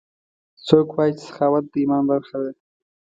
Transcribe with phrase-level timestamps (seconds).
[0.67, 2.51] څوک وایي چې سخاوت د ایمان برخه ده